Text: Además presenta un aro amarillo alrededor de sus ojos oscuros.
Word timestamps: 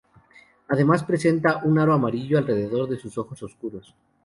Además 0.69 1.03
presenta 1.03 1.61
un 1.63 1.77
aro 1.77 1.93
amarillo 1.93 2.39
alrededor 2.39 2.89
de 2.89 2.97
sus 2.97 3.19
ojos 3.19 3.43
oscuros. 3.43 3.93